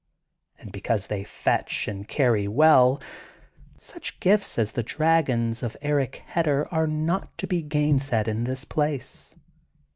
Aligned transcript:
And 0.57 0.71
because 0.71 1.05
they 1.05 1.23
fetch 1.23 1.87
and 1.87 2.07
cany 2.07 2.47
well, 2.47 2.99
snch 3.77 4.19
gifts 4.19 4.57
as 4.57 4.71
the 4.71 4.81
dragons 4.81 5.61
of 5.61 5.77
Eric 5.79 6.23
Hedder 6.25 6.67
are 6.71 6.87
not 6.87 7.37
to 7.37 7.45
be 7.45 7.61
gainsaid 7.61 8.27
in 8.27 8.45
this 8.45 8.65
place. 8.65 9.35